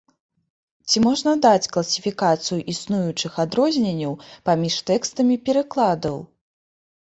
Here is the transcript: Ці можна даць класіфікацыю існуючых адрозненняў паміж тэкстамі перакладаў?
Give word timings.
Ці 0.87 0.97
можна 1.07 1.33
даць 1.47 1.69
класіфікацыю 1.75 2.57
існуючых 2.75 3.31
адрозненняў 3.45 4.19
паміж 4.51 4.81
тэкстамі 4.91 5.35
перакладаў? 5.47 6.21